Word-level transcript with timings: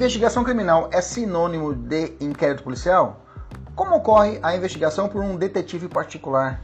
Investigação 0.00 0.42
criminal 0.42 0.88
é 0.90 1.02
sinônimo 1.02 1.74
de 1.74 2.14
inquérito 2.22 2.62
policial? 2.62 3.22
Como 3.76 3.96
ocorre 3.96 4.38
a 4.42 4.56
investigação 4.56 5.10
por 5.10 5.22
um 5.22 5.36
detetive 5.36 5.88
particular? 5.88 6.58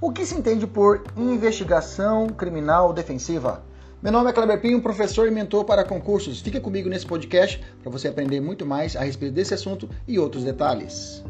O 0.00 0.10
que 0.10 0.26
se 0.26 0.34
entende 0.34 0.66
por 0.66 1.04
investigação 1.16 2.26
criminal 2.26 2.92
defensiva? 2.92 3.62
Meu 4.02 4.10
nome 4.10 4.30
é 4.30 4.32
Kleber 4.32 4.60
Pinho, 4.60 4.82
professor 4.82 5.28
e 5.28 5.30
mentor 5.30 5.64
para 5.64 5.84
concursos. 5.84 6.40
Fica 6.40 6.60
comigo 6.60 6.88
nesse 6.88 7.06
podcast 7.06 7.64
para 7.80 7.92
você 7.92 8.08
aprender 8.08 8.40
muito 8.40 8.66
mais 8.66 8.96
a 8.96 9.04
respeito 9.04 9.34
desse 9.34 9.54
assunto 9.54 9.88
e 10.08 10.18
outros 10.18 10.42
detalhes. 10.42 11.22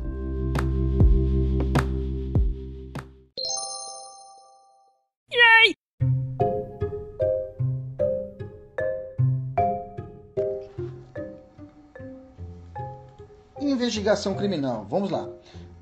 Investigação 13.85 14.35
criminal. 14.35 14.87
Vamos 14.89 15.11
lá. 15.11 15.29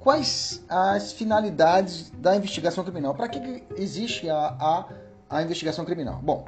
Quais 0.00 0.60
as 0.68 1.12
finalidades 1.12 2.10
da 2.18 2.34
investigação 2.34 2.82
criminal? 2.82 3.14
Para 3.14 3.28
que 3.28 3.62
existe 3.76 4.28
a, 4.28 4.56
a, 4.58 4.88
a 5.30 5.42
investigação 5.44 5.84
criminal? 5.84 6.18
Bom, 6.20 6.44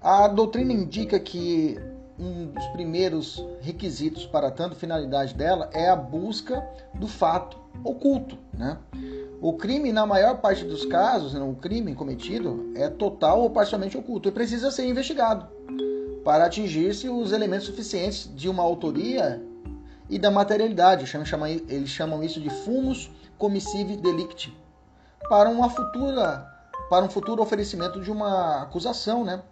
a 0.00 0.28
doutrina 0.28 0.72
indica 0.72 1.18
que 1.18 1.76
um 2.16 2.46
dos 2.46 2.64
primeiros 2.68 3.44
requisitos 3.60 4.24
para 4.24 4.52
tanto 4.52 4.76
finalidade 4.76 5.34
dela 5.34 5.68
é 5.72 5.88
a 5.88 5.96
busca 5.96 6.64
do 6.94 7.08
fato 7.08 7.58
oculto, 7.82 8.38
né? 8.56 8.78
O 9.40 9.54
crime, 9.54 9.90
na 9.90 10.06
maior 10.06 10.36
parte 10.36 10.64
dos 10.64 10.84
casos, 10.86 11.34
né, 11.34 11.40
o 11.40 11.54
crime 11.54 11.92
cometido 11.96 12.70
é 12.76 12.88
total 12.88 13.40
ou 13.42 13.50
parcialmente 13.50 13.98
oculto 13.98 14.28
e 14.28 14.32
precisa 14.32 14.70
ser 14.70 14.86
investigado 14.86 15.48
para 16.24 16.46
atingir-se 16.46 17.08
os 17.08 17.32
elementos 17.32 17.66
suficientes 17.66 18.30
de 18.32 18.48
uma 18.48 18.62
autoria 18.62 19.42
e 20.08 20.18
da 20.18 20.30
materialidade, 20.30 21.04
eles 21.68 21.88
chamam 21.88 22.22
isso 22.22 22.40
de 22.40 22.50
fumus 22.50 23.10
commissive 23.38 23.96
delicti, 23.96 24.56
para 25.28 25.48
uma 25.48 25.68
futura 25.70 26.52
para 26.88 27.04
um 27.04 27.08
futuro 27.08 27.42
oferecimento 27.42 28.00
de 28.00 28.10
uma 28.10 28.62
acusação, 28.62 29.24
né? 29.24 29.42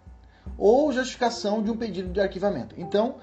Ou 0.57 0.91
justificação 0.91 1.63
de 1.63 1.71
um 1.71 1.77
pedido 1.77 2.09
de 2.09 2.21
arquivamento. 2.21 2.75
Então, 2.77 3.15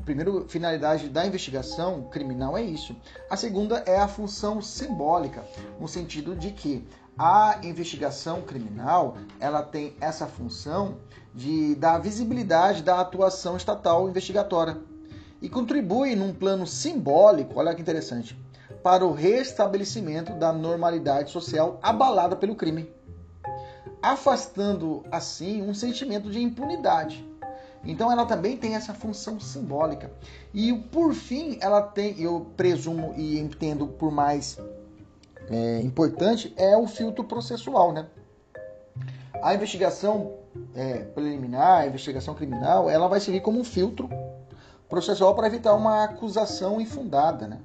a 0.00 0.02
primeira 0.02 0.48
finalidade 0.48 1.08
da 1.08 1.26
investigação 1.26 2.04
criminal 2.04 2.56
é 2.56 2.62
isso. 2.62 2.96
A 3.30 3.36
segunda 3.36 3.82
é 3.86 3.98
a 3.98 4.08
função 4.08 4.62
simbólica, 4.62 5.44
no 5.78 5.86
sentido 5.86 6.34
de 6.34 6.50
que 6.50 6.88
a 7.18 7.58
investigação 7.62 8.42
criminal 8.42 9.16
ela 9.38 9.62
tem 9.62 9.94
essa 10.00 10.26
função 10.26 10.96
de 11.34 11.74
dar 11.74 11.98
visibilidade 11.98 12.82
da 12.82 13.00
atuação 13.00 13.56
estatal 13.56 14.08
investigatória 14.08 14.78
e 15.40 15.48
contribui 15.48 16.14
num 16.16 16.32
plano 16.32 16.66
simbólico, 16.66 17.58
olha 17.58 17.74
que 17.74 17.80
interessante, 17.80 18.36
para 18.82 19.04
o 19.04 19.12
restabelecimento 19.12 20.32
da 20.32 20.52
normalidade 20.52 21.30
social 21.30 21.78
abalada 21.82 22.36
pelo 22.36 22.54
crime, 22.54 22.90
afastando 24.02 25.04
assim 25.10 25.62
um 25.62 25.74
sentimento 25.74 26.30
de 26.30 26.42
impunidade. 26.42 27.26
Então 27.84 28.10
ela 28.10 28.26
também 28.26 28.56
tem 28.56 28.74
essa 28.74 28.92
função 28.92 29.38
simbólica. 29.38 30.10
E 30.52 30.72
por 30.72 31.14
fim, 31.14 31.58
ela 31.60 31.80
tem, 31.80 32.20
eu 32.20 32.46
presumo 32.56 33.14
e 33.16 33.38
entendo 33.38 33.86
por 33.86 34.10
mais 34.10 34.58
é, 35.48 35.80
importante, 35.80 36.52
é 36.56 36.76
o 36.76 36.86
filtro 36.86 37.24
processual, 37.24 37.92
né? 37.92 38.06
A 39.42 39.54
investigação 39.54 40.32
é, 40.74 40.98
preliminar, 40.98 41.82
a 41.82 41.86
investigação 41.86 42.34
criminal, 42.34 42.90
ela 42.90 43.06
vai 43.06 43.20
servir 43.20 43.40
como 43.40 43.60
um 43.60 43.64
filtro 43.64 44.08
processual 44.88 45.34
para 45.34 45.46
evitar 45.46 45.74
uma 45.74 46.04
acusação 46.04 46.80
infundada, 46.80 47.46
né? 47.46 47.58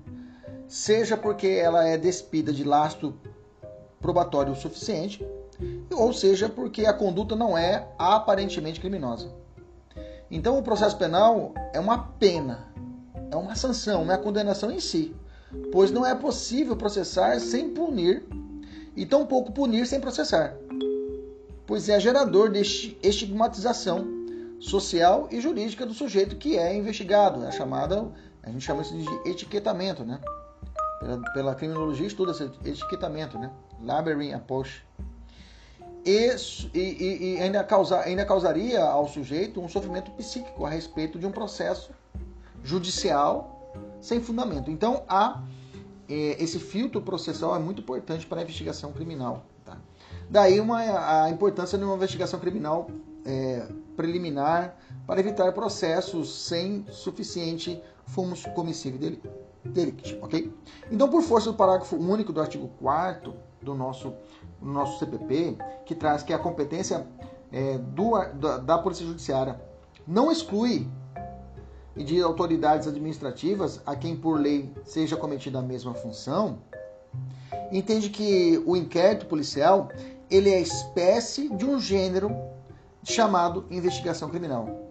seja 0.67 1.15
porque 1.15 1.47
ela 1.47 1.87
é 1.87 1.97
despida 1.97 2.51
de 2.51 2.63
lastro 2.63 3.13
probatório 3.99 4.55
suficiente, 4.55 5.25
ou 5.91 6.11
seja 6.11 6.49
porque 6.49 6.85
a 6.85 6.93
conduta 6.93 7.35
não 7.35 7.57
é 7.57 7.87
aparentemente 7.97 8.79
criminosa. 8.79 9.31
Então 10.29 10.57
o 10.57 10.63
processo 10.63 10.97
penal 10.97 11.53
é 11.73 11.79
uma 11.79 11.99
pena, 12.19 12.67
é 13.29 13.35
uma 13.35 13.55
sanção, 13.55 14.03
não 14.03 14.11
é 14.11 14.15
a 14.15 14.21
condenação 14.21 14.71
em 14.71 14.79
si, 14.79 15.15
pois 15.71 15.91
não 15.91 16.05
é 16.05 16.15
possível 16.15 16.75
processar 16.75 17.39
sem 17.39 17.69
punir 17.69 18.25
e 18.95 19.05
tampouco 19.05 19.51
punir 19.51 19.85
sem 19.85 19.99
processar, 19.99 20.55
pois 21.67 21.87
é 21.87 21.99
gerador 21.99 22.51
de 22.51 22.97
estigmatização 23.03 24.22
social 24.63 25.27
e 25.29 25.41
jurídica 25.41 25.85
do 25.85 25.93
sujeito 25.93 26.35
que 26.37 26.57
é 26.57 26.75
investigado. 26.75 27.43
É 27.45 27.51
chamada, 27.51 28.09
a 28.41 28.49
gente 28.49 28.63
chama 28.63 28.81
isso 28.81 28.95
de 28.97 29.29
etiquetamento, 29.29 30.03
né? 30.03 30.19
Pela, 30.99 31.33
pela 31.33 31.55
criminologia 31.55 32.07
estuda 32.07 32.31
esse 32.31 32.49
etiquetamento, 32.65 33.37
né? 33.37 33.51
Labyrinth 33.81 34.35
approach. 34.35 34.85
E, 36.05 36.35
e, 36.73 37.35
e 37.35 37.41
ainda, 37.41 37.63
causa, 37.63 37.99
ainda 38.01 38.25
causaria 38.25 38.83
ao 38.83 39.07
sujeito 39.07 39.61
um 39.61 39.69
sofrimento 39.69 40.11
psíquico 40.11 40.65
a 40.65 40.69
respeito 40.69 41.19
de 41.19 41.25
um 41.25 41.31
processo 41.31 41.91
judicial 42.63 43.71
sem 44.01 44.21
fundamento. 44.21 44.69
Então, 44.69 45.03
há, 45.07 45.41
é, 46.09 46.41
esse 46.43 46.59
filtro 46.59 47.01
processual 47.01 47.55
é 47.55 47.59
muito 47.59 47.81
importante 47.81 48.25
para 48.25 48.39
a 48.39 48.43
investigação 48.43 48.91
criminal. 48.91 49.45
Daí 50.29 50.59
uma, 50.59 50.79
a 51.23 51.29
importância 51.29 51.77
de 51.77 51.83
uma 51.83 51.95
investigação 51.95 52.39
criminal 52.39 52.87
é, 53.25 53.67
preliminar 53.95 54.75
para 55.05 55.19
evitar 55.19 55.51
processos 55.53 56.47
sem 56.47 56.85
suficiente 56.89 57.81
fomos 58.05 58.45
comissivo 58.55 58.97
delict, 59.63 60.19
ok? 60.21 60.51
Então, 60.91 61.09
por 61.09 61.21
força 61.21 61.51
do 61.51 61.57
parágrafo 61.57 61.95
único 61.95 62.33
do 62.33 62.41
artigo 62.41 62.69
4 62.79 63.33
do 63.61 63.73
nosso, 63.73 64.13
do 64.61 64.69
nosso 64.69 64.99
CPP, 64.99 65.57
que 65.85 65.95
traz 65.95 66.21
que 66.23 66.33
a 66.33 66.39
competência 66.39 67.07
é, 67.51 67.77
do, 67.77 68.11
da, 68.33 68.57
da 68.57 68.77
Polícia 68.77 69.05
Judiciária 69.05 69.59
não 70.05 70.31
exclui 70.31 70.87
e 71.95 72.03
de 72.03 72.21
autoridades 72.21 72.87
administrativas 72.87 73.81
a 73.85 73.95
quem 73.95 74.15
por 74.15 74.39
lei 74.39 74.73
seja 74.83 75.15
cometida 75.15 75.59
a 75.59 75.61
mesma 75.61 75.93
função, 75.93 76.59
entende 77.71 78.09
que 78.09 78.61
o 78.65 78.75
inquérito 78.75 79.27
policial 79.27 79.89
ele 80.33 80.49
é 80.49 80.59
espécie 80.59 81.47
de 81.47 81.63
um 81.63 81.79
gênero 81.79 82.35
chamado 83.03 83.65
investigação 83.69 84.29
criminal. 84.29 84.89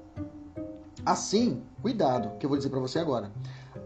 Assim, 1.05 1.65
cuidado, 1.83 2.39
que 2.39 2.47
eu 2.47 2.49
vou 2.49 2.57
dizer 2.57 2.71
para 2.71 2.79
você 2.79 3.01
agora. 3.01 3.33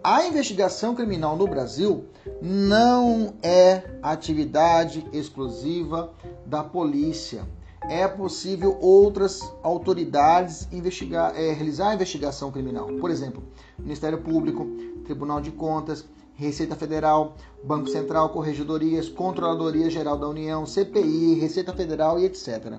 A 0.05 0.27
investigação 0.27 0.95
criminal 0.95 1.35
no 1.35 1.47
Brasil 1.47 2.05
não 2.43 3.33
é 3.43 3.85
atividade 4.03 5.07
exclusiva 5.15 6.13
da 6.45 6.63
polícia. 6.63 7.49
É 7.89 8.07
possível 8.07 8.77
outras 8.79 9.41
autoridades 9.63 10.69
investigar, 10.71 11.35
é, 11.35 11.53
realizar 11.53 11.89
a 11.91 11.95
investigação 11.95 12.53
criminal. 12.53 12.87
Por 13.01 13.11
exemplo, 13.11 13.43
Ministério 13.79 14.21
Público, 14.21 14.67
Tribunal 15.05 15.41
de 15.41 15.53
Contas, 15.53 16.05
Receita 16.37 16.77
Federal, 16.77 17.35
Banco 17.65 17.89
Central, 17.89 18.29
Corregedorias, 18.29 19.09
Controladoria 19.09 19.91
Geral 19.91 20.19
da 20.19 20.29
União, 20.29 20.67
CPI, 20.67 21.35
Receita 21.41 21.73
Federal 21.73 22.21
e 22.21 22.27
etc. 22.27 22.79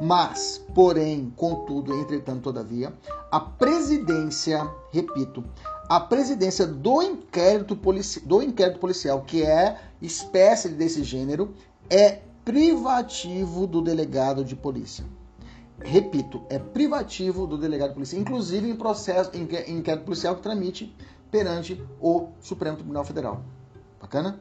Mas, 0.00 0.64
porém, 0.74 1.32
contudo, 1.36 1.94
entretanto, 1.94 2.42
todavia, 2.42 2.92
a 3.30 3.40
presidência, 3.40 4.68
repito, 4.90 5.44
a 5.88 6.00
presidência 6.00 6.66
do 6.66 7.02
inquérito, 7.02 7.74
do 8.24 8.42
inquérito 8.42 8.78
policial, 8.78 9.22
que 9.22 9.42
é 9.42 9.80
espécie 10.00 10.68
desse 10.68 11.02
gênero, 11.04 11.52
é 11.90 12.20
privativo 12.44 13.66
do 13.66 13.80
delegado 13.80 14.44
de 14.44 14.56
polícia. 14.56 15.04
Repito, 15.80 16.42
é 16.48 16.58
privativo 16.58 17.46
do 17.46 17.58
delegado 17.58 17.88
de 17.88 17.94
polícia, 17.94 18.18
inclusive 18.18 18.70
em 18.70 18.76
processo 18.76 19.30
em 19.34 19.42
inquérito 19.42 20.04
policial 20.04 20.36
que 20.36 20.42
tramite 20.42 20.94
perante 21.34 21.82
o 22.00 22.28
Supremo 22.38 22.76
Tribunal 22.76 23.04
Federal. 23.04 23.42
Bacana? 24.00 24.38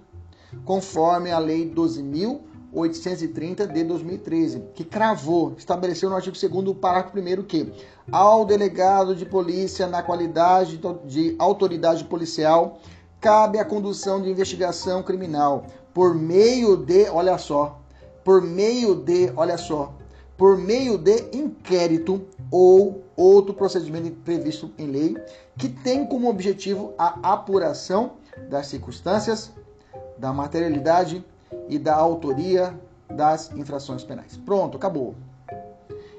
Conforme 0.63 1.31
a 1.31 1.39
Lei 1.39 1.67
12.830 1.67 3.65
de 3.65 3.83
2013, 3.83 4.63
que 4.75 4.83
cravou, 4.83 5.55
estabeleceu 5.57 6.07
no 6.07 6.15
artigo 6.15 6.37
2 6.37 6.77
parágrafo 6.77 7.17
1 7.17 7.41
que 7.45 7.73
ao 8.11 8.45
delegado 8.45 9.15
de 9.15 9.25
polícia, 9.25 9.87
na 9.87 10.03
qualidade 10.03 10.79
de 11.05 11.35
autoridade 11.39 12.03
policial, 12.03 12.77
cabe 13.19 13.57
a 13.57 13.65
condução 13.65 14.21
de 14.21 14.29
investigação 14.29 15.01
criminal 15.01 15.65
por 15.95 16.13
meio 16.13 16.77
de, 16.77 17.09
olha 17.09 17.39
só, 17.39 17.81
por 18.23 18.39
meio 18.39 18.93
de, 18.93 19.33
olha 19.35 19.57
só, 19.57 19.95
por 20.43 20.57
meio 20.57 20.97
de 20.97 21.29
inquérito 21.31 22.27
ou 22.51 23.01
outro 23.15 23.53
procedimento 23.53 24.11
previsto 24.25 24.73
em 24.77 24.87
lei 24.87 25.15
que 25.57 25.69
tem 25.69 26.05
como 26.05 26.29
objetivo 26.29 26.93
a 26.97 27.31
apuração 27.31 28.15
das 28.49 28.67
circunstâncias, 28.67 29.53
da 30.17 30.33
materialidade 30.33 31.23
e 31.69 31.79
da 31.79 31.95
autoria 31.95 32.77
das 33.09 33.53
infrações 33.53 34.03
penais. 34.03 34.35
Pronto, 34.35 34.75
acabou. 34.75 35.15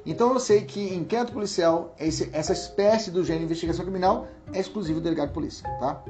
Então 0.06 0.32
eu 0.32 0.41
sei 0.41 0.62
que 0.62 0.94
inquérito 0.94 1.35
policial, 1.35 1.94
esse, 2.00 2.31
essa 2.32 2.55
espécie 2.55 3.11
do 3.11 3.23
gênero 3.23 3.41
de 3.41 3.53
investigação 3.53 3.85
criminal, 3.85 4.26
é 4.55 4.59
exclusivo 4.59 5.00
do 5.00 5.05
delegado 5.05 5.29
de 5.29 5.35
polícia, 5.35 5.69
tá? 5.79 6.03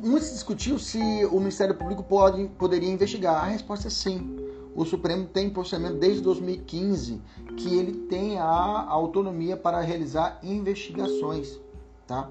Muito 0.00 0.24
se 0.24 0.32
discutiu 0.32 0.76
se 0.76 0.98
o 1.26 1.38
Ministério 1.38 1.76
Público 1.76 2.02
pode, 2.02 2.48
poderia 2.58 2.90
investigar. 2.90 3.44
A 3.44 3.46
resposta 3.46 3.86
é 3.86 3.90
sim. 3.92 4.51
O 4.74 4.84
Supremo 4.84 5.26
tem 5.26 5.50
posicionamento 5.50 5.98
desde 5.98 6.20
2015 6.22 7.20
que 7.56 7.76
ele 7.76 8.06
tem 8.08 8.38
a 8.38 8.86
autonomia 8.88 9.56
para 9.56 9.80
realizar 9.80 10.38
investigações, 10.42 11.60
tá? 12.06 12.30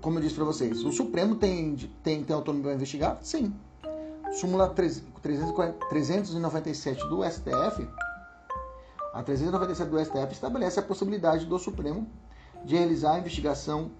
Como 0.00 0.18
eu 0.18 0.22
disse 0.22 0.34
para 0.34 0.44
vocês, 0.44 0.82
o 0.84 0.90
Supremo 0.90 1.36
tem, 1.36 1.76
tem, 2.02 2.24
tem 2.24 2.34
autonomia 2.34 2.64
para 2.64 2.74
investigar? 2.74 3.18
Sim. 3.22 3.54
Súmula 4.32 4.68
397 4.68 7.08
do 7.08 7.22
STF, 7.22 7.86
a 9.12 9.22
397 9.22 9.90
do 9.90 10.02
STF 10.02 10.32
estabelece 10.32 10.80
a 10.80 10.82
possibilidade 10.82 11.44
do 11.44 11.58
Supremo 11.58 12.08
de 12.64 12.76
realizar 12.76 13.12
a 13.14 13.18
investigação 13.18 13.90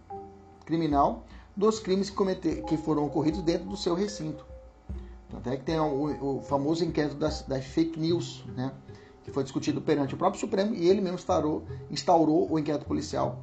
criminal 0.64 1.26
dos 1.54 1.78
crimes 1.78 2.08
que, 2.08 2.16
cometer, 2.16 2.62
que 2.62 2.78
foram 2.78 3.04
ocorridos 3.04 3.42
dentro 3.42 3.68
do 3.68 3.76
seu 3.76 3.94
recinto. 3.94 4.51
Até 5.36 5.56
que 5.56 5.64
tem 5.64 5.78
o, 5.78 6.38
o 6.38 6.42
famoso 6.42 6.84
inquérito 6.84 7.16
das, 7.16 7.42
das, 7.42 7.64
fake 7.64 7.98
news, 7.98 8.44
né? 8.56 8.72
que 9.24 9.30
foi 9.30 9.42
discutido 9.42 9.80
perante 9.80 10.14
o 10.14 10.18
próprio 10.18 10.40
Supremo 10.40 10.74
e 10.74 10.88
ele 10.88 11.00
mesmo 11.00 11.16
instaurou, 11.16 11.62
instaurou 11.90 12.50
o 12.50 12.58
inquérito 12.58 12.84
policial, 12.84 13.40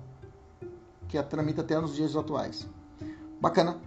que 1.08 1.22
tramita 1.24 1.62
até 1.62 1.80
nos 1.80 1.96
dias 1.96 2.16
atuais. 2.16 2.68
Bacana. 3.42 3.78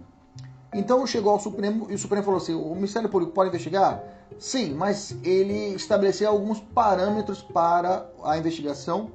Então 0.73 1.05
chegou 1.05 1.31
ao 1.31 1.39
Supremo 1.39 1.89
e 1.89 1.93
o 1.93 1.99
Supremo 1.99 2.23
falou 2.23 2.39
assim: 2.39 2.55
o 2.55 2.73
Ministério 2.73 3.07
Público 3.07 3.31
pode 3.31 3.49
investigar? 3.49 4.03
Sim, 4.39 4.73
mas 4.73 5.15
ele 5.23 5.75
estabeleceu 5.75 6.29
alguns 6.29 6.59
parâmetros 6.59 7.43
para 7.43 8.09
a 8.23 8.37
investigação 8.37 9.11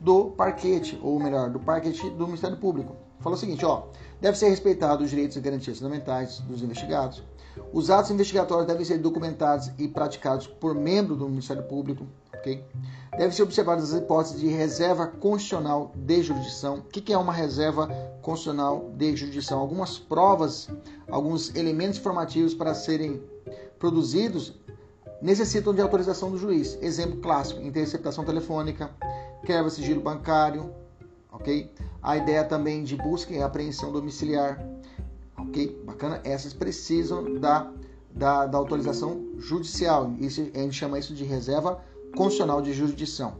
do 0.00 0.30
parquete, 0.30 0.98
ou 1.02 1.20
melhor, 1.20 1.50
do 1.50 1.60
parquete 1.60 2.08
do 2.10 2.26
Ministério 2.26 2.56
Público. 2.56 2.96
Falou 3.20 3.36
o 3.36 3.40
seguinte: 3.40 3.64
ó, 3.66 3.82
deve 4.18 4.38
ser 4.38 4.48
respeitado 4.48 5.04
os 5.04 5.10
direitos 5.10 5.36
e 5.36 5.40
garantias 5.40 5.78
fundamentais 5.78 6.40
dos 6.40 6.62
investigados 6.62 7.22
os 7.72 7.90
atos 7.90 8.10
investigatórios 8.10 8.66
devem 8.66 8.84
ser 8.84 8.98
documentados 8.98 9.70
e 9.78 9.88
praticados 9.88 10.46
por 10.46 10.74
membro 10.74 11.16
do 11.16 11.28
Ministério 11.28 11.62
Público. 11.64 12.06
Okay? 12.34 12.64
Deve 13.16 13.34
ser 13.34 13.42
observadas 13.42 13.92
as 13.92 14.00
hipóteses 14.00 14.40
de 14.40 14.48
reserva 14.48 15.06
constitucional 15.06 15.92
de 15.96 16.22
jurisdição. 16.22 16.78
O 16.78 16.82
que 16.82 17.12
é 17.12 17.18
uma 17.18 17.32
reserva 17.32 17.88
constitucional 18.22 18.90
de 18.96 19.16
jurisdição? 19.16 19.58
Algumas 19.58 19.98
provas, 19.98 20.68
alguns 21.10 21.54
elementos 21.54 21.98
informativos 21.98 22.54
para 22.54 22.74
serem 22.74 23.20
produzidos 23.78 24.54
necessitam 25.20 25.74
de 25.74 25.80
autorização 25.80 26.30
do 26.30 26.38
juiz. 26.38 26.78
Exemplo 26.80 27.20
clássico: 27.20 27.60
interceptação 27.60 28.24
telefônica, 28.24 28.90
quebra 29.44 29.70
sigilo 29.70 30.00
bancário, 30.00 30.72
ok? 31.32 31.72
A 32.02 32.16
ideia 32.16 32.44
também 32.44 32.84
de 32.84 32.96
busca 32.96 33.32
e 33.32 33.42
apreensão 33.42 33.90
domiciliar, 33.92 34.64
Ok? 35.38 35.82
Bacana? 35.84 36.20
Essas 36.24 36.52
precisam 36.52 37.38
da, 37.38 37.70
da, 38.10 38.46
da 38.46 38.58
autorização 38.58 39.24
judicial. 39.38 40.12
Isso, 40.18 40.40
a 40.54 40.58
gente 40.58 40.74
chama 40.74 40.98
isso 40.98 41.14
de 41.14 41.24
reserva 41.24 41.82
constitucional 42.16 42.60
de 42.60 42.72
jurisdição. 42.72 43.36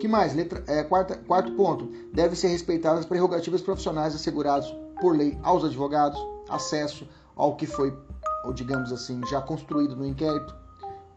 que 0.00 0.06
mais? 0.06 0.34
Letra, 0.34 0.62
é, 0.66 0.82
quarta, 0.82 1.16
quarto 1.16 1.52
ponto. 1.52 1.90
Devem 2.12 2.36
ser 2.36 2.48
respeitadas 2.48 3.00
as 3.00 3.06
prerrogativas 3.06 3.60
profissionais 3.60 4.14
asseguradas 4.14 4.72
por 5.00 5.16
lei 5.16 5.36
aos 5.42 5.64
advogados, 5.64 6.20
acesso 6.48 7.06
ao 7.34 7.56
que 7.56 7.66
foi, 7.66 7.96
ou 8.44 8.52
digamos 8.52 8.92
assim, 8.92 9.20
já 9.26 9.40
construído 9.40 9.96
no 9.96 10.06
inquérito. 10.06 10.54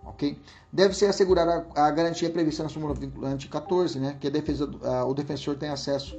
Ok? 0.05 0.39
Deve 0.71 0.93
ser 0.95 1.07
assegurada 1.07 1.65
a, 1.75 1.91
garantia 1.91 2.29
prevista 2.29 2.63
na 2.63 2.69
súmula 2.69 2.93
vinculante 2.93 3.47
14, 3.47 3.99
né? 3.99 4.17
que 4.19 4.27
a 4.27 4.29
defesa, 4.29 4.69
o 5.07 5.13
defensor 5.13 5.55
tem 5.55 5.69
acesso 5.69 6.15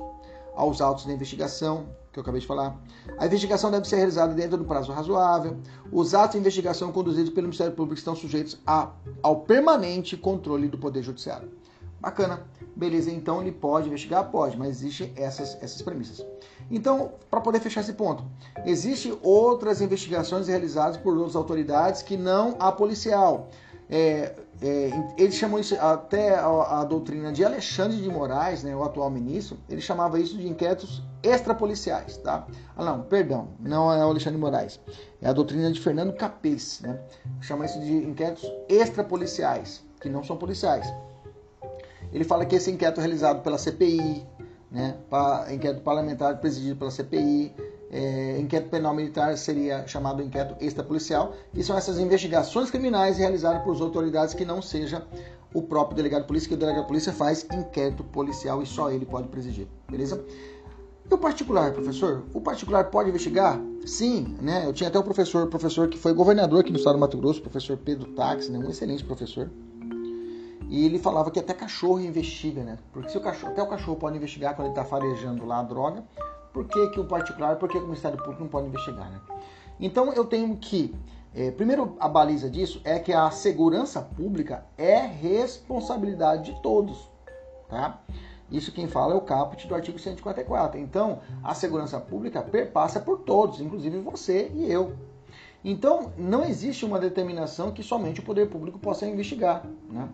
aos 0.56 0.80
autos 0.80 1.06
da 1.06 1.12
investigação, 1.12 1.86
que 2.12 2.18
eu 2.18 2.22
acabei 2.22 2.40
de 2.40 2.46
falar. 2.46 2.76
A 3.18 3.26
investigação 3.26 3.70
deve 3.70 3.86
ser 3.86 3.96
realizada 3.96 4.34
dentro 4.34 4.56
do 4.56 4.64
prazo 4.64 4.90
razoável. 4.90 5.58
Os 5.92 6.14
atos 6.14 6.32
de 6.32 6.38
investigação 6.38 6.90
conduzidos 6.90 7.30
pelo 7.30 7.46
Ministério 7.46 7.74
Público 7.74 7.98
estão 7.98 8.16
sujeitos 8.16 8.58
a, 8.66 8.90
ao 9.22 9.40
permanente 9.40 10.16
controle 10.16 10.66
do 10.66 10.78
Poder 10.78 11.02
Judiciário. 11.02 11.50
Bacana. 12.00 12.42
Beleza, 12.74 13.10
então 13.10 13.40
ele 13.40 13.52
pode 13.52 13.88
investigar? 13.88 14.30
Pode, 14.30 14.58
mas 14.58 14.68
existem 14.68 15.12
essas, 15.16 15.56
essas 15.62 15.80
premissas. 15.80 16.24
Então, 16.70 17.12
para 17.30 17.40
poder 17.40 17.60
fechar 17.60 17.80
esse 17.80 17.92
ponto, 17.92 18.24
existem 18.64 19.18
outras 19.22 19.80
investigações 19.80 20.48
realizadas 20.48 20.96
por 20.96 21.16
outras 21.16 21.36
autoridades 21.36 22.02
que 22.02 22.16
não 22.16 22.54
a 22.58 22.70
policial. 22.70 23.48
É, 23.88 24.34
é, 24.60 24.90
eles 25.16 25.34
chamam 25.34 25.60
isso 25.60 25.76
até 25.76 26.34
a, 26.34 26.80
a, 26.80 26.84
doutrina 26.84 27.32
de 27.32 27.44
Alexandre 27.44 27.96
de 27.98 28.08
Moraes, 28.08 28.64
né, 28.64 28.74
o 28.74 28.82
atual 28.82 29.10
ministro, 29.10 29.56
ele 29.68 29.80
chamava 29.80 30.18
isso 30.18 30.36
de 30.36 30.48
inquéritos 30.48 31.02
extrapoliciais, 31.22 32.16
tá? 32.16 32.46
Ah, 32.76 32.84
não, 32.84 33.02
perdão, 33.02 33.48
não 33.60 33.92
é 33.92 34.04
o 34.04 34.08
Alexandre 34.08 34.36
de 34.36 34.40
Moraes, 34.40 34.80
é 35.22 35.28
a 35.28 35.32
doutrina 35.32 35.70
de 35.70 35.80
Fernando 35.80 36.12
Capês, 36.14 36.80
né? 36.82 36.98
Chama 37.40 37.66
isso 37.66 37.78
de 37.78 37.92
inquéritos 37.92 38.50
extrapoliciais, 38.68 39.84
que 40.00 40.08
não 40.08 40.24
são 40.24 40.36
policiais. 40.36 40.92
Ele 42.12 42.24
fala 42.24 42.44
que 42.44 42.56
esse 42.56 42.70
inquérito 42.70 42.98
é 42.98 43.02
realizado 43.02 43.42
pela 43.42 43.58
CPI, 43.58 44.26
né, 44.70 44.96
inquérito 45.52 45.82
parlamentar 45.82 46.38
presidido 46.38 46.76
pela 46.76 46.90
CPI, 46.90 47.54
é, 47.90 48.38
inquérito 48.38 48.70
penal 48.70 48.94
militar 48.94 49.36
seria 49.36 49.86
chamado 49.86 50.22
inquérito 50.22 50.56
extrapolicial, 50.64 51.34
e 51.54 51.62
são 51.62 51.76
essas 51.76 51.98
investigações 51.98 52.70
criminais 52.70 53.18
realizadas 53.18 53.62
por 53.62 53.80
autoridades 53.80 54.34
que 54.34 54.44
não 54.44 54.60
seja 54.60 55.06
o 55.54 55.62
próprio 55.62 55.96
delegado 55.96 56.22
de 56.22 56.28
polícia, 56.28 56.48
que 56.48 56.54
o 56.54 56.58
delegado 56.58 56.82
de 56.82 56.88
polícia 56.88 57.12
faz 57.12 57.46
inquérito 57.52 58.04
policial 58.04 58.62
e 58.62 58.66
só 58.66 58.90
ele 58.90 59.06
pode 59.06 59.28
presidir, 59.28 59.66
beleza? 59.88 60.22
E 61.08 61.14
o 61.14 61.18
particular, 61.18 61.72
professor? 61.72 62.24
O 62.34 62.40
particular 62.40 62.90
pode 62.90 63.10
investigar? 63.10 63.60
Sim, 63.86 64.36
né? 64.42 64.66
Eu 64.66 64.72
tinha 64.72 64.88
até 64.88 64.98
um 64.98 65.02
professor, 65.02 65.46
professor 65.46 65.88
que 65.88 65.96
foi 65.96 66.12
governador 66.12 66.60
aqui 66.60 66.72
no 66.72 66.78
estado 66.78 66.94
do 66.94 66.98
Mato 66.98 67.16
Grosso, 67.16 67.40
professor 67.40 67.76
Pedro 67.76 68.10
Tax, 68.12 68.48
né? 68.48 68.58
um 68.58 68.68
excelente 68.68 69.04
professor. 69.04 69.48
E 70.68 70.84
ele 70.84 70.98
falava 70.98 71.30
que 71.30 71.38
até 71.38 71.54
cachorro 71.54 72.00
investiga, 72.00 72.64
né? 72.64 72.76
Porque 72.92 73.08
se 73.08 73.16
o 73.16 73.20
cachorro, 73.20 73.52
até 73.52 73.62
o 73.62 73.68
cachorro 73.68 73.96
pode 73.96 74.16
investigar 74.16 74.56
quando 74.56 74.66
ele 74.66 74.72
está 74.72 74.84
farejando 74.84 75.46
lá 75.46 75.60
a 75.60 75.62
droga, 75.62 76.02
por 76.56 76.64
que, 76.64 76.88
que 76.88 76.98
o 76.98 77.04
particular, 77.04 77.56
por 77.56 77.68
que, 77.68 77.76
o 77.76 77.82
Ministério 77.82 78.16
Público 78.16 78.40
não 78.40 78.48
pode 78.48 78.68
investigar, 78.68 79.10
né? 79.10 79.20
Então 79.78 80.10
eu 80.14 80.24
tenho 80.24 80.56
que, 80.56 80.94
é, 81.34 81.50
primeiro 81.50 81.94
a 82.00 82.08
baliza 82.08 82.48
disso 82.48 82.80
é 82.82 82.98
que 82.98 83.12
a 83.12 83.30
segurança 83.30 84.00
pública 84.00 84.64
é 84.78 85.00
responsabilidade 85.00 86.54
de 86.54 86.62
todos, 86.62 87.10
tá? 87.68 88.00
Isso 88.50 88.72
quem 88.72 88.88
fala 88.88 89.12
é 89.12 89.16
o 89.18 89.20
caput 89.20 89.68
do 89.68 89.74
artigo 89.74 89.98
154. 89.98 90.80
Então, 90.80 91.20
a 91.44 91.52
segurança 91.52 92.00
pública 92.00 92.40
perpassa 92.40 93.00
por 93.00 93.18
todos, 93.18 93.60
inclusive 93.60 93.98
você 93.98 94.50
e 94.54 94.72
eu. 94.72 94.94
Então, 95.62 96.12
não 96.16 96.42
existe 96.42 96.86
uma 96.86 96.98
determinação 96.98 97.70
que 97.70 97.82
somente 97.82 98.20
o 98.20 98.22
poder 98.22 98.48
público 98.48 98.78
possa 98.78 99.04
investigar, 99.04 99.62
né? 99.90 100.08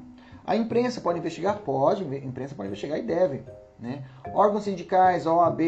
A 0.44 0.56
imprensa 0.56 1.00
pode 1.00 1.20
investigar? 1.20 1.58
Pode, 1.58 2.02
a 2.02 2.16
imprensa 2.16 2.54
pode 2.54 2.66
investigar 2.66 2.98
e 2.98 3.02
deve. 3.02 3.44
Né? 3.78 4.04
Órgãos 4.32 4.64
sindicais, 4.64 5.26
OAB 5.26 5.60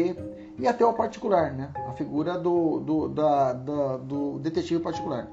e 0.57 0.67
até 0.67 0.85
o 0.85 0.93
particular, 0.93 1.53
né? 1.53 1.69
a 1.87 1.93
figura 1.93 2.37
do, 2.37 2.79
do, 2.79 3.09
da, 3.09 3.53
da, 3.53 3.97
do 3.97 4.39
detetive 4.39 4.81
particular. 4.81 5.27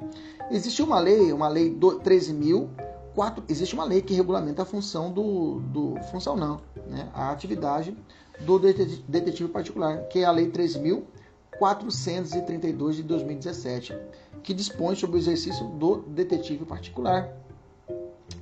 Existe 0.50 0.82
uma 0.82 0.98
lei, 0.98 1.32
uma 1.32 1.48
lei 1.48 1.70
13.830 1.70 2.92
quatro, 3.14 3.44
existe 3.48 3.74
uma 3.74 3.84
lei 3.84 4.02
que 4.02 4.14
regulamenta 4.14 4.62
a 4.62 4.64
função 4.64 5.12
do, 5.12 5.60
do 5.60 5.94
função 6.10 6.34
não, 6.36 6.60
né? 6.88 7.08
a 7.14 7.30
atividade 7.30 7.96
do 8.40 8.58
detetive 8.58 9.48
particular, 9.48 10.08
que 10.08 10.18
é 10.20 10.24
a 10.24 10.30
Lei 10.30 10.50
3.432 10.50 12.92
de 12.92 13.02
2017, 13.02 13.94
que 14.42 14.54
dispõe 14.54 14.96
sobre 14.96 15.16
o 15.16 15.18
exercício 15.18 15.66
do 15.66 15.96
detetive 16.08 16.64
particular, 16.64 17.30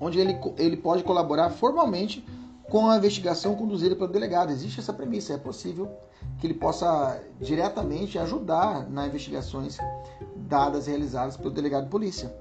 onde 0.01 0.19
ele, 0.19 0.39
ele 0.57 0.77
pode 0.77 1.03
colaborar 1.03 1.51
formalmente 1.51 2.25
com 2.71 2.89
a 2.89 2.97
investigação 2.97 3.55
conduzida 3.57 3.95
pelo 3.97 4.09
delegado. 4.09 4.51
Existe 4.51 4.81
essa 4.81 4.93
premissa, 4.93 5.35
é 5.35 5.39
possível 5.39 5.91
que 6.39 6.47
ele 6.47 6.55
possa 6.55 7.21
diretamente 7.41 8.19
ajudar 8.19 8.89
nas 8.89 9.09
investigações 9.09 9.77
dadas 10.37 10.87
e 10.87 10.91
realizadas 10.91 11.37
pelo 11.37 11.51
delegado 11.51 11.85
de 11.85 11.91
polícia. 11.91 12.35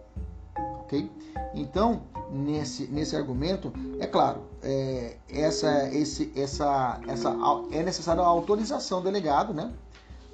Ok? 0.81 1.09
Então, 1.53 2.03
nesse, 2.31 2.87
nesse 2.87 3.15
argumento, 3.15 3.73
é 3.99 4.05
claro, 4.05 4.41
é, 4.61 5.17
essa, 5.29 5.89
esse, 5.89 6.31
essa, 6.35 6.99
essa, 7.07 7.35
é 7.71 7.81
necessária 7.83 8.21
a 8.21 8.25
autorização 8.25 8.99
do 8.99 9.05
delegado, 9.05 9.53
né? 9.53 9.73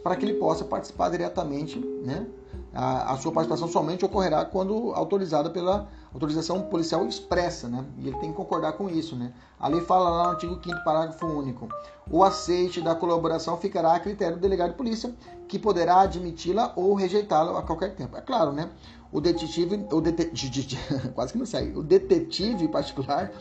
Para 0.03 0.15
que 0.15 0.25
ele 0.25 0.35
possa 0.35 0.65
participar 0.65 1.09
diretamente, 1.09 1.79
né? 1.79 2.27
A, 2.73 3.13
a, 3.13 3.17
sua 3.17 3.31
participação 3.31 3.69
somente 3.69 4.03
ocorrerá 4.03 4.43
quando 4.43 4.91
autorizada 4.93 5.49
pela 5.49 5.87
autorização 6.15 6.62
policial 6.62 7.05
expressa, 7.05 7.67
né? 7.67 7.84
E 7.98 8.07
ele 8.07 8.17
tem 8.19 8.31
que 8.31 8.38
concordar 8.38 8.72
com 8.74 8.89
isso, 8.89 9.17
né? 9.17 9.34
A 9.60 9.67
lei 9.67 9.81
fala 9.81 10.10
lá 10.10 10.24
no 10.24 10.29
artigo 10.29 10.57
5 10.63 10.84
parágrafo 10.86 11.25
único. 11.25 11.67
O 12.10 12.24
aceite 12.24 12.79
da 12.79 12.95
colaboração 12.95 13.57
ficará 13.57 13.93
a 13.93 14.00
critério 14.00 14.38
do 14.38 14.41
delegado 14.41 14.72
de 14.72 14.77
polícia, 14.77 15.13
que 15.45 15.60
poderá 15.60 16.00
admiti-la 16.00 16.72
ou 16.77 16.93
rejeitá-la 16.93 17.60
a 17.60 17.62
qualquer 17.62 17.95
tempo. 17.95 18.15
É 18.15 18.22
claro, 18.22 18.53
né? 18.53 18.69
O 19.12 19.19
detetive, 19.19 19.86
o 19.91 20.00
detetive, 20.00 20.77
quase 21.13 21.34
que 21.34 21.39
não 21.39 21.45
sai. 21.45 21.74
O 21.75 21.84
detetive 21.84 22.69
particular 22.69 23.31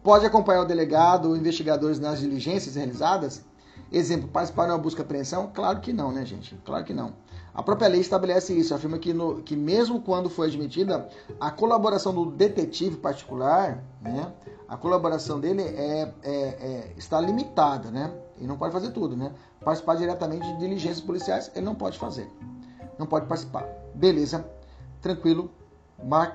pode 0.00 0.24
acompanhar 0.24 0.62
o 0.62 0.66
delegado 0.66 1.30
ou 1.30 1.36
investigadores 1.36 1.98
nas 1.98 2.20
diligências 2.20 2.76
realizadas. 2.76 3.44
Exemplo, 3.92 4.28
participar 4.28 4.66
de 4.66 4.72
uma 4.72 4.78
busca 4.78 5.02
e 5.02 5.04
apreensão? 5.04 5.50
Claro 5.52 5.80
que 5.80 5.92
não, 5.92 6.12
né, 6.12 6.24
gente? 6.24 6.54
Claro 6.64 6.84
que 6.84 6.94
não. 6.94 7.12
A 7.52 7.62
própria 7.62 7.88
lei 7.88 8.00
estabelece 8.00 8.56
isso, 8.56 8.72
afirma 8.72 8.98
que, 8.98 9.12
no, 9.12 9.42
que 9.42 9.56
mesmo 9.56 10.00
quando 10.00 10.30
foi 10.30 10.46
admitida 10.46 11.08
a 11.40 11.50
colaboração 11.50 12.14
do 12.14 12.26
detetive 12.26 12.96
particular, 12.96 13.82
né, 14.00 14.32
a 14.68 14.76
colaboração 14.76 15.40
dele 15.40 15.62
é, 15.62 16.14
é, 16.22 16.32
é, 16.32 16.92
está 16.96 17.20
limitada, 17.20 17.90
né? 17.90 18.12
E 18.38 18.46
não 18.46 18.56
pode 18.56 18.72
fazer 18.72 18.92
tudo, 18.92 19.16
né? 19.16 19.32
Participar 19.64 19.96
diretamente 19.96 20.46
de 20.46 20.58
diligências 20.58 21.00
policiais, 21.00 21.50
ele 21.56 21.66
não 21.66 21.74
pode 21.74 21.98
fazer. 21.98 22.30
Não 22.96 23.04
pode 23.04 23.26
participar. 23.26 23.68
Beleza, 23.94 24.46
tranquilo, 25.02 25.50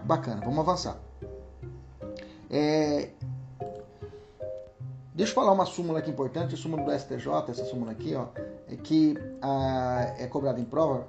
bacana. 0.04 0.42
Vamos 0.44 0.60
avançar. 0.60 0.98
É... 2.52 3.10
Deixa 5.16 5.32
eu 5.32 5.36
falar 5.36 5.54
uma 5.54 5.66
súmula 5.66 6.00
aqui 6.00 6.12
importante, 6.12 6.56
a 6.56 6.58
súmula 6.58 6.84
do 6.84 6.92
STJ, 6.92 7.30
essa 7.48 7.64
súmula 7.64 7.94
aqui, 7.94 8.14
ó, 8.14 8.26
é 8.68 8.76
que 8.76 9.18
ah, 9.42 10.14
é 10.20 10.28
cobrada 10.28 10.60
em 10.60 10.66
prova, 10.66 11.08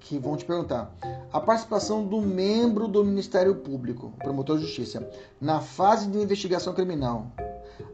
que 0.00 0.18
vão 0.18 0.38
te 0.38 0.46
perguntar. 0.46 0.90
A 1.30 1.38
participação 1.38 2.06
do 2.06 2.22
membro 2.22 2.88
do 2.88 3.04
Ministério 3.04 3.56
Público, 3.56 4.14
promotor 4.20 4.56
de 4.56 4.64
justiça, 4.64 5.06
na 5.38 5.60
fase 5.60 6.08
de 6.08 6.18
investigação 6.18 6.72
criminal, 6.72 7.26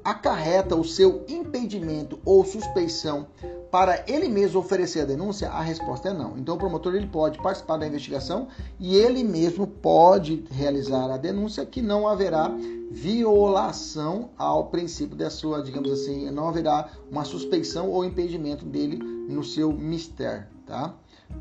acarreta 0.05 0.77
o 0.77 0.85
seu 0.85 1.25
impedimento 1.29 2.21
ou 2.25 2.45
suspeição 2.45 3.27
para 3.71 4.05
ele 4.09 4.29
mesmo 4.29 4.61
oferecer 4.61 5.01
a 5.01 5.05
denúncia? 5.05 5.49
A 5.49 5.61
resposta 5.61 6.09
é 6.09 6.13
não. 6.13 6.37
Então 6.37 6.57
o 6.57 6.59
promotor 6.59 6.95
ele 6.95 7.07
pode 7.07 7.39
participar 7.39 7.77
da 7.77 7.87
investigação 7.87 8.49
e 8.79 8.97
ele 8.97 9.23
mesmo 9.23 9.67
pode 9.67 10.45
realizar 10.51 11.11
a 11.11 11.17
denúncia 11.17 11.65
que 11.65 11.81
não 11.81 12.09
haverá 12.09 12.51
violação 12.91 14.31
ao 14.37 14.67
princípio 14.67 15.17
da 15.17 15.31
sua, 15.31 15.63
digamos 15.63 15.91
assim, 15.93 16.29
não 16.31 16.49
haverá 16.49 16.91
uma 17.09 17.25
suspeição 17.25 17.89
ou 17.89 18.05
impedimento 18.05 18.65
dele 18.65 18.97
no 18.97 19.45
seu 19.45 19.73
mistério, 19.73 20.47
tá? 20.67 20.95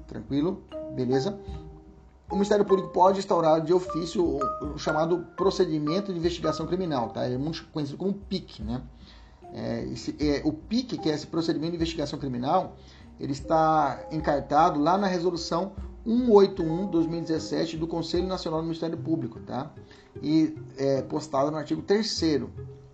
Tranquilo? 0.07 0.61
Beleza? 0.95 1.39
O 2.29 2.35
Ministério 2.35 2.63
Público 2.63 2.89
pode 2.89 3.17
instaurar 3.17 3.59
de 3.59 3.73
ofício 3.73 4.23
o 4.61 4.77
chamado 4.77 5.25
procedimento 5.35 6.13
de 6.13 6.19
investigação 6.19 6.67
criminal, 6.67 7.09
tá? 7.09 7.25
É 7.25 7.35
muito 7.35 7.65
conhecido 7.73 7.97
como 7.97 8.13
PIC, 8.13 8.61
né? 8.61 8.83
É, 9.53 9.83
esse, 9.91 10.15
é, 10.19 10.41
o 10.43 10.53
PIC, 10.53 10.97
que 10.97 11.09
é 11.09 11.13
esse 11.13 11.27
procedimento 11.27 11.71
de 11.71 11.77
investigação 11.77 12.19
criminal, 12.19 12.77
ele 13.19 13.31
está 13.31 14.07
encartado 14.11 14.79
lá 14.79 14.97
na 14.97 15.07
resolução 15.07 15.73
181/2017 16.07 17.77
do 17.77 17.87
Conselho 17.87 18.27
Nacional 18.27 18.61
do 18.61 18.65
Ministério 18.65 18.97
Público, 18.97 19.39
tá? 19.39 19.71
E 20.21 20.55
é, 20.77 21.01
postado 21.01 21.51
no 21.51 21.57
artigo 21.57 21.81
3 21.81 22.07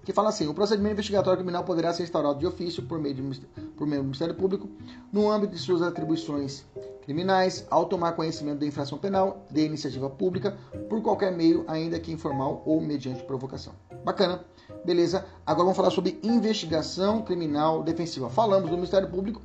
que 0.05 0.13
fala 0.13 0.29
assim: 0.29 0.47
o 0.47 0.53
procedimento 0.53 0.93
investigatório 0.93 1.37
criminal 1.37 1.63
poderá 1.63 1.91
ser 1.91 2.03
instaurado 2.03 2.39
de 2.39 2.45
ofício 2.45 2.83
por 2.83 2.99
meio, 2.99 3.15
de, 3.15 3.41
por 3.75 3.87
meio 3.87 4.01
do 4.01 4.05
Ministério 4.05 4.35
Público 4.35 4.69
no 5.11 5.29
âmbito 5.29 5.53
de 5.53 5.59
suas 5.59 5.81
atribuições 5.81 6.63
criminais, 7.03 7.67
ao 7.69 7.85
tomar 7.85 8.13
conhecimento 8.13 8.59
da 8.59 8.65
infração 8.65 8.97
penal, 8.97 9.45
de 9.51 9.65
iniciativa 9.65 10.09
pública, 10.09 10.57
por 10.89 11.01
qualquer 11.01 11.31
meio, 11.31 11.63
ainda 11.67 11.99
que 11.99 12.11
informal 12.11 12.63
ou 12.65 12.81
mediante 12.81 13.23
provocação. 13.23 13.73
Bacana. 14.03 14.43
Beleza? 14.85 15.25
Agora 15.43 15.63
vamos 15.63 15.77
falar 15.77 15.89
sobre 15.89 16.19
investigação 16.21 17.23
criminal 17.23 17.81
defensiva. 17.81 18.29
Falamos 18.29 18.69
do 18.69 18.75
Ministério 18.75 19.09
Público, 19.09 19.41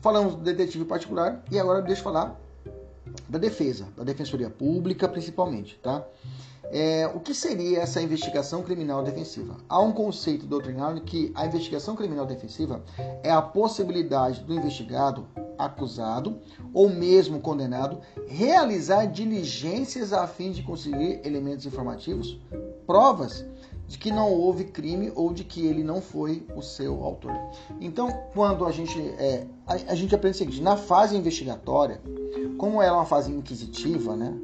falamos 0.00 0.36
do 0.36 0.42
detetive 0.42 0.84
particular 0.84 1.42
e 1.50 1.58
agora 1.58 1.82
deixa 1.82 2.00
eu 2.00 2.04
falar 2.04 2.40
da 3.28 3.36
defesa, 3.36 3.88
da 3.96 4.04
defensoria 4.04 4.48
pública 4.48 5.08
principalmente, 5.08 5.76
tá? 5.82 6.06
É, 6.70 7.10
o 7.12 7.20
que 7.20 7.34
seria 7.34 7.80
essa 7.80 8.00
investigação 8.00 8.62
criminal 8.62 9.02
defensiva? 9.02 9.56
Há 9.68 9.80
um 9.80 9.92
conceito 9.92 10.46
doutrinário 10.46 11.00
que 11.00 11.32
a 11.34 11.46
investigação 11.46 11.96
criminal 11.96 12.26
defensiva 12.26 12.82
é 13.24 13.30
a 13.30 13.42
possibilidade 13.42 14.40
do 14.42 14.54
investigado, 14.54 15.26
acusado 15.58 16.38
ou 16.72 16.88
mesmo 16.88 17.40
condenado 17.40 18.00
realizar 18.28 19.06
diligências 19.06 20.12
a 20.12 20.26
fim 20.28 20.52
de 20.52 20.62
conseguir 20.62 21.20
elementos 21.24 21.66
informativos, 21.66 22.38
provas 22.86 23.44
de 23.88 23.98
que 23.98 24.10
não 24.10 24.32
houve 24.32 24.64
crime 24.64 25.12
ou 25.14 25.32
de 25.32 25.44
que 25.44 25.64
ele 25.64 25.84
não 25.84 26.00
foi 26.00 26.44
o 26.56 26.62
seu 26.62 27.04
autor. 27.04 27.32
Então, 27.80 28.10
quando 28.34 28.64
a 28.64 28.72
gente 28.72 28.98
é, 29.18 29.46
a, 29.66 29.74
a, 29.74 29.94
gente 29.94 30.14
aprende 30.14 30.36
o 30.36 30.38
seguinte: 30.38 30.60
na 30.62 30.76
fase 30.76 31.16
investigatória, 31.16 32.00
como 32.58 32.82
ela 32.82 32.96
é 32.96 32.98
uma 33.00 33.06
fase 33.06 33.30
inquisitiva, 33.30 34.16
né? 34.16 34.36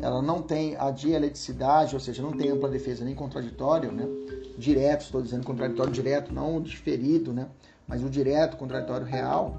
Ela 0.00 0.20
não 0.20 0.42
tem 0.42 0.76
a 0.76 0.90
dialeticidade, 0.90 1.94
ou 1.94 2.00
seja, 2.00 2.22
não 2.22 2.32
tem 2.32 2.50
ampla 2.50 2.68
defesa 2.68 3.04
nem 3.04 3.14
contraditório, 3.14 3.90
né? 3.90 4.06
Direto, 4.58 5.02
estou 5.02 5.22
dizendo 5.22 5.46
contraditório 5.46 5.92
direto, 5.92 6.34
não 6.34 6.60
diferido, 6.60 7.32
né? 7.32 7.48
Mas 7.88 8.02
o 8.02 8.10
direto, 8.10 8.56
contraditório 8.56 9.06
real. 9.06 9.58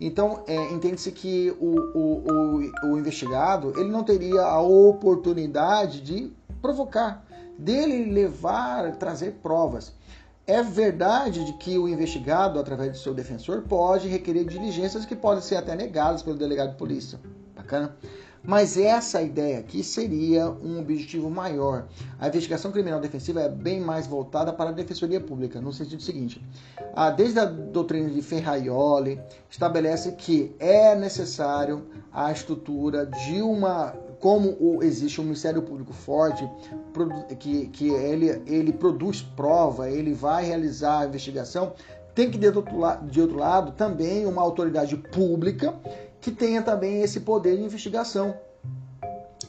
Então, 0.00 0.42
é, 0.46 0.72
entende-se 0.72 1.12
que 1.12 1.54
o, 1.60 1.76
o, 1.94 2.24
o, 2.26 2.92
o 2.92 2.98
investigado 2.98 3.78
ele 3.78 3.90
não 3.90 4.02
teria 4.02 4.42
a 4.42 4.60
oportunidade 4.60 6.00
de 6.00 6.32
provocar 6.60 7.23
dele 7.58 8.10
levar, 8.10 8.96
trazer 8.96 9.38
provas. 9.42 9.92
É 10.46 10.62
verdade 10.62 11.44
de 11.44 11.54
que 11.54 11.78
o 11.78 11.88
investigado, 11.88 12.58
através 12.58 12.92
do 12.92 12.98
seu 12.98 13.14
defensor, 13.14 13.62
pode 13.62 14.08
requerer 14.08 14.44
diligências 14.44 15.06
que 15.06 15.16
podem 15.16 15.42
ser 15.42 15.56
até 15.56 15.74
negadas 15.74 16.22
pelo 16.22 16.36
delegado 16.36 16.72
de 16.72 16.76
polícia. 16.76 17.18
Bacana? 17.56 17.96
Mas 18.46 18.76
essa 18.76 19.22
ideia 19.22 19.58
aqui 19.58 19.82
seria 19.82 20.50
um 20.50 20.78
objetivo 20.78 21.30
maior. 21.30 21.86
A 22.20 22.28
investigação 22.28 22.70
criminal 22.70 23.00
defensiva 23.00 23.40
é 23.40 23.48
bem 23.48 23.80
mais 23.80 24.06
voltada 24.06 24.52
para 24.52 24.68
a 24.68 24.72
defensoria 24.72 25.18
pública, 25.18 25.62
no 25.62 25.72
sentido 25.72 26.02
seguinte: 26.02 26.44
desde 27.16 27.38
a 27.40 27.46
doutrina 27.46 28.10
de 28.10 28.20
Ferraioli, 28.20 29.18
estabelece 29.48 30.12
que 30.12 30.54
é 30.58 30.94
necessário 30.94 31.86
a 32.12 32.30
estrutura 32.30 33.06
de 33.06 33.40
uma 33.40 33.94
como 34.24 34.82
existe 34.82 35.20
um 35.20 35.24
Ministério 35.24 35.60
Público 35.60 35.92
forte, 35.92 36.48
que, 37.38 37.66
que 37.66 37.90
ele, 37.90 38.42
ele 38.46 38.72
produz 38.72 39.20
prova, 39.20 39.90
ele 39.90 40.14
vai 40.14 40.46
realizar 40.46 41.00
a 41.00 41.04
investigação, 41.04 41.74
tem 42.14 42.30
que, 42.30 42.38
de 42.38 42.46
outro, 42.46 42.78
lado, 42.78 43.10
de 43.10 43.20
outro 43.20 43.36
lado, 43.36 43.72
também 43.72 44.24
uma 44.24 44.40
autoridade 44.40 44.96
pública 44.96 45.74
que 46.22 46.30
tenha 46.30 46.62
também 46.62 47.02
esse 47.02 47.20
poder 47.20 47.58
de 47.58 47.64
investigação, 47.64 48.34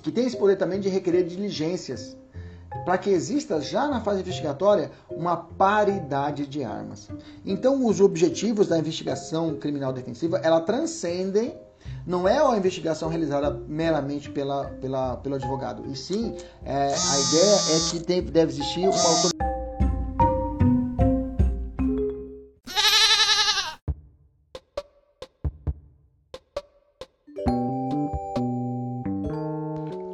que 0.04 0.12
tenha 0.12 0.28
esse 0.28 0.36
poder 0.36 0.58
também 0.58 0.82
de 0.82 0.90
requerer 0.90 1.24
diligências, 1.24 2.18
para 2.84 2.98
que 2.98 3.10
exista 3.10 3.62
já 3.62 3.88
na 3.88 4.02
fase 4.02 4.20
investigatória 4.20 4.92
uma 5.10 5.38
paridade 5.38 6.46
de 6.46 6.66
armas. 6.66 7.08
Então, 7.46 7.86
os 7.86 8.02
objetivos 8.02 8.68
da 8.68 8.78
investigação 8.78 9.56
criminal 9.56 9.94
defensiva, 9.94 10.38
ela 10.44 10.60
transcendem 10.60 11.58
não 12.06 12.28
é 12.28 12.38
a 12.38 12.58
investigação 12.58 13.10
realizada 13.10 13.52
meramente 13.68 14.30
pela, 14.30 14.66
pela, 14.82 15.18
pelo 15.18 15.36
advogado, 15.36 15.84
e 15.88 15.96
sim 15.96 16.36
é, 16.64 16.94
a 16.94 17.20
ideia 17.20 17.56
é 17.76 17.90
que 17.90 18.00
tem, 18.00 18.22
deve 18.22 18.52
existir 18.52 18.82
uma 18.82 18.94
autoridade. 18.96 19.36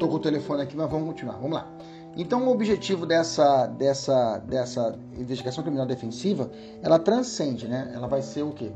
Com 0.01 0.17
o 0.17 0.19
telefone 0.19 0.61
aqui, 0.61 0.75
mas 0.75 0.91
vamos 0.91 1.07
continuar. 1.07 1.35
Vamos 1.35 1.53
lá. 1.53 1.67
Então, 2.17 2.45
o 2.45 2.51
objetivo 2.51 3.05
dessa, 3.05 3.65
dessa, 3.67 4.39
dessa 4.39 4.99
investigação 5.17 5.63
criminal 5.63 5.85
defensiva, 5.85 6.51
ela 6.83 6.99
transcende, 6.99 7.65
né? 7.65 7.89
Ela 7.95 8.07
vai 8.07 8.21
ser 8.21 8.43
o 8.43 8.51
quê? 8.51 8.73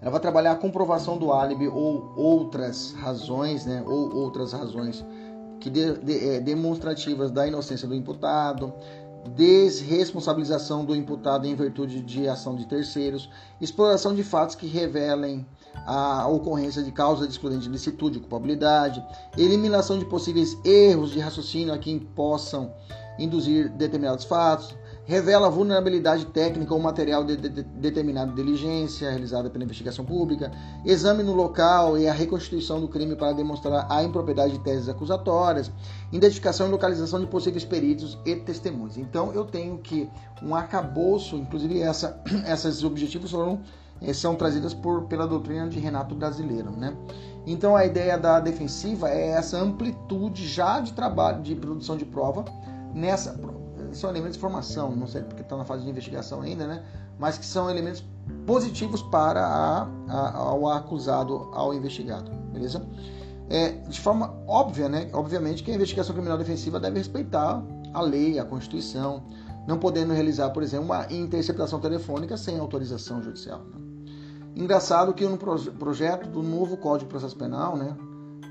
Ela 0.00 0.12
vai 0.12 0.20
trabalhar 0.20 0.52
a 0.52 0.56
comprovação 0.56 1.18
do 1.18 1.32
álibi 1.32 1.66
ou 1.68 2.12
outras 2.16 2.92
razões, 2.92 3.66
né? 3.66 3.82
Ou 3.86 4.14
outras 4.14 4.52
razões 4.52 5.04
que 5.58 5.68
de, 5.68 5.94
de, 5.98 6.28
é, 6.28 6.40
demonstrativas 6.40 7.30
da 7.30 7.46
inocência 7.46 7.88
do 7.88 7.94
imputado, 7.94 8.72
desresponsabilização 9.34 10.84
do 10.84 10.94
imputado 10.94 11.46
em 11.46 11.54
virtude 11.54 12.00
de 12.00 12.28
ação 12.28 12.54
de 12.54 12.66
terceiros, 12.66 13.28
exploração 13.60 14.14
de 14.14 14.22
fatos 14.22 14.54
que 14.54 14.66
revelem 14.66 15.44
a 15.86 16.26
ocorrência 16.28 16.82
de 16.82 16.92
causa 16.92 17.26
de 17.26 17.32
excludente 17.32 17.62
de 17.62 17.70
licitude, 17.70 18.20
culpabilidade, 18.20 19.04
eliminação 19.36 19.98
de 19.98 20.04
possíveis 20.04 20.56
erros 20.64 21.10
de 21.10 21.18
raciocínio 21.18 21.72
a 21.72 21.78
quem 21.78 21.98
possam 21.98 22.72
induzir 23.18 23.68
determinados 23.70 24.24
fatos, 24.24 24.74
revela 25.08 25.48
vulnerabilidade 25.48 26.26
técnica 26.26 26.74
ou 26.74 26.78
material 26.78 27.24
de, 27.24 27.34
de, 27.34 27.48
de 27.48 27.62
determinada 27.62 28.30
diligência 28.30 29.08
realizada 29.08 29.48
pela 29.48 29.64
investigação 29.64 30.04
pública, 30.04 30.52
exame 30.84 31.22
no 31.22 31.32
local 31.32 31.96
e 31.96 32.06
a 32.06 32.12
reconstituição 32.12 32.78
do 32.78 32.88
crime 32.88 33.16
para 33.16 33.32
demonstrar 33.32 33.86
a 33.90 34.04
impropriedade 34.04 34.52
de 34.52 34.58
teses 34.58 34.86
acusatórias, 34.86 35.70
identificação 36.12 36.68
e 36.68 36.70
localização 36.70 37.20
de 37.20 37.26
possíveis 37.26 37.64
peritos 37.64 38.18
e 38.26 38.36
testemunhas. 38.36 38.98
Então 38.98 39.32
eu 39.32 39.46
tenho 39.46 39.78
que 39.78 40.10
um 40.42 40.54
arcabouço, 40.54 41.36
inclusive 41.36 41.80
essa, 41.80 42.22
esses 42.46 42.84
objetivos 42.84 43.30
foram 43.30 43.60
eh, 44.02 44.12
são 44.12 44.34
trazidas 44.34 44.74
por, 44.74 45.04
pela 45.04 45.26
doutrina 45.26 45.66
de 45.70 45.78
Renato 45.78 46.14
Brasileiro, 46.14 46.70
né? 46.70 46.94
Então 47.46 47.74
a 47.74 47.86
ideia 47.86 48.18
da 48.18 48.40
defensiva 48.40 49.08
é 49.08 49.28
essa 49.28 49.56
amplitude 49.56 50.46
já 50.46 50.80
de 50.80 50.92
trabalho 50.92 51.42
de 51.42 51.54
produção 51.54 51.96
de 51.96 52.04
prova 52.04 52.44
nessa 52.92 53.32
são 53.96 54.10
elementos 54.10 54.36
de 54.36 54.40
formação, 54.40 54.94
não 54.94 55.06
sei 55.06 55.22
porque 55.22 55.42
estão 55.42 55.58
na 55.58 55.64
fase 55.64 55.84
de 55.84 55.90
investigação 55.90 56.42
ainda, 56.42 56.66
né? 56.66 56.84
Mas 57.18 57.38
que 57.38 57.46
são 57.46 57.70
elementos 57.70 58.04
positivos 58.46 59.02
para 59.02 59.46
a, 59.46 59.88
a, 60.08 60.76
acusado, 60.76 61.50
ao 61.52 61.74
investigado, 61.74 62.30
beleza? 62.52 62.86
É, 63.50 63.70
de 63.70 64.00
forma 64.00 64.34
óbvia, 64.46 64.88
né? 64.88 65.08
Obviamente 65.12 65.62
que 65.62 65.70
a 65.70 65.74
investigação 65.74 66.14
criminal 66.14 66.36
defensiva 66.36 66.78
deve 66.78 66.98
respeitar 66.98 67.62
a 67.94 68.02
lei, 68.02 68.38
a 68.38 68.44
Constituição, 68.44 69.22
não 69.66 69.78
podendo 69.78 70.12
realizar, 70.12 70.50
por 70.50 70.62
exemplo, 70.62 70.86
uma 70.86 71.06
interceptação 71.12 71.80
telefônica 71.80 72.36
sem 72.36 72.58
autorização 72.58 73.22
judicial. 73.22 73.60
Né? 73.60 73.88
Engraçado 74.56 75.12
que 75.12 75.26
no 75.26 75.36
projeto 75.38 76.28
do 76.28 76.42
novo 76.42 76.76
Código 76.76 77.06
de 77.06 77.10
Processo 77.10 77.36
Penal, 77.36 77.76
né, 77.76 77.96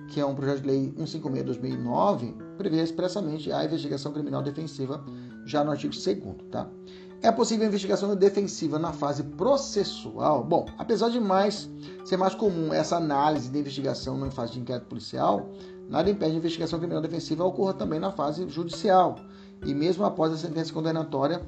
que 0.09 0.19
é 0.19 0.25
um 0.25 0.33
projeto 0.33 0.61
de 0.61 0.67
lei 0.67 0.93
156/2009, 0.97 2.33
prevê 2.57 2.81
expressamente 2.81 3.51
a 3.51 3.65
investigação 3.65 4.11
criminal 4.13 4.41
defensiva 4.41 5.03
já 5.47 5.63
no 5.63 5.71
artigo 5.71 5.93
2 5.93 6.17
tá? 6.51 6.67
É 7.21 7.31
possível 7.31 7.65
a 7.65 7.69
investigação 7.69 8.15
defensiva 8.15 8.77
na 8.77 8.93
fase 8.93 9.23
processual? 9.23 10.43
Bom, 10.43 10.67
apesar 10.77 11.09
de 11.09 11.19
mais 11.19 11.67
ser 12.05 12.17
mais 12.17 12.35
comum 12.35 12.71
essa 12.71 12.97
análise 12.97 13.49
de 13.49 13.57
investigação 13.57 14.17
na 14.17 14.29
fase 14.29 14.53
de 14.53 14.59
inquérito 14.59 14.85
policial, 14.85 15.49
nada 15.89 16.09
impede 16.11 16.33
a 16.33 16.37
investigação 16.37 16.77
criminal 16.77 17.01
defensiva 17.01 17.43
ocorra 17.43 17.73
também 17.73 17.99
na 17.99 18.11
fase 18.11 18.47
judicial 18.49 19.15
e 19.65 19.73
mesmo 19.73 20.05
após 20.05 20.31
a 20.31 20.37
sentença 20.37 20.71
condenatória, 20.71 21.41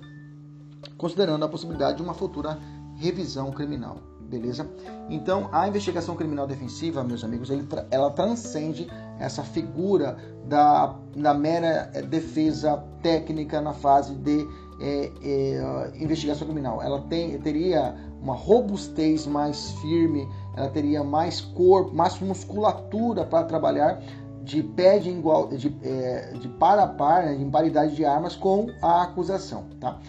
considerando 0.98 1.46
a 1.46 1.48
possibilidade 1.48 1.98
de 1.98 2.04
uma 2.04 2.16
futura 2.16 2.58
revisão 2.96 3.52
criminal 3.52 3.98
beleza? 4.30 4.70
Então, 5.10 5.50
a 5.52 5.68
investigação 5.68 6.16
criminal 6.16 6.46
defensiva, 6.46 7.04
meus 7.04 7.24
amigos, 7.24 7.50
ela 7.90 8.12
transcende 8.12 8.88
essa 9.20 9.44
figura 9.44 10.18
da, 10.46 10.96
da 11.16 11.34
mera 11.34 11.90
eh, 11.94 12.02
defesa 12.02 12.84
técnica 13.02 13.62
na 13.62 13.74
fase 13.74 14.16
de 14.16 14.48
é, 14.82 15.12
é, 15.22 15.92
investigação 15.96 16.48
criminal. 16.48 16.82
Ela 16.82 17.02
tem, 17.02 17.38
teria 17.40 17.96
uma 18.22 18.34
robustez 18.34 19.28
mais 19.28 19.72
firme, 19.82 20.28
ela 20.56 20.70
teria 20.70 21.04
mais 21.04 21.42
corpo, 21.42 21.94
mais 21.94 22.20
musculatura 22.20 23.26
para 23.26 23.44
trabalhar 23.44 24.02
de 24.42 24.64
pé 24.64 24.98
de, 25.00 25.10
igual, 25.10 25.48
de, 25.50 25.76
é, 25.84 26.34
de 26.40 26.48
par 26.48 26.80
a 26.80 26.88
par, 26.88 27.24
né, 27.26 27.36
de 27.36 27.46
paridade 27.46 27.96
de 27.96 28.06
armas 28.06 28.36
com 28.36 28.68
a 28.82 29.04
acusação, 29.04 29.66
tá? 29.80 30.00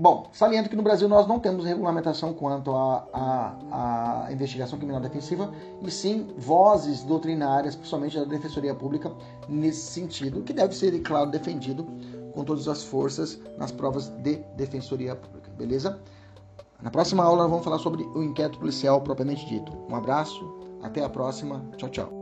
Bom, 0.00 0.28
saliento 0.32 0.70
que 0.70 0.76
no 0.76 0.82
Brasil 0.84 1.08
nós 1.08 1.26
não 1.26 1.40
temos 1.40 1.64
regulamentação 1.64 2.32
quanto 2.32 2.70
à 2.72 4.28
investigação 4.30 4.78
criminal 4.78 5.00
defensiva, 5.00 5.52
e 5.82 5.90
sim 5.90 6.28
vozes 6.38 7.02
doutrinárias, 7.02 7.74
principalmente 7.74 8.16
da 8.16 8.24
Defensoria 8.24 8.72
Pública, 8.76 9.10
nesse 9.48 9.90
sentido, 9.90 10.42
que 10.42 10.52
deve 10.52 10.72
ser, 10.72 10.96
claro, 11.00 11.32
defendido 11.32 11.84
com 12.32 12.44
todas 12.44 12.68
as 12.68 12.84
forças 12.84 13.40
nas 13.58 13.72
provas 13.72 14.08
de 14.22 14.36
Defensoria 14.56 15.16
Pública, 15.16 15.50
beleza? 15.58 15.98
Na 16.80 16.92
próxima 16.92 17.24
aula 17.24 17.42
nós 17.42 17.50
vamos 17.50 17.64
falar 17.64 17.80
sobre 17.80 18.04
o 18.04 18.22
inquérito 18.22 18.60
policial 18.60 19.00
propriamente 19.00 19.44
dito. 19.46 19.72
Um 19.90 19.96
abraço, 19.96 20.48
até 20.80 21.02
a 21.02 21.08
próxima, 21.08 21.60
tchau, 21.76 21.88
tchau. 21.88 22.17